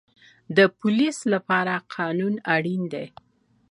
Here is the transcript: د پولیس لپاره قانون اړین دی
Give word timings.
د 0.57 0.59
پولیس 0.79 1.17
لپاره 1.33 1.73
قانون 1.95 2.33
اړین 2.55 2.81
دی 2.93 3.05